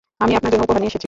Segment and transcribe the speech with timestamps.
[0.23, 0.99] আমি আপনার জন্যে উপহার নিয়ে এসেছি।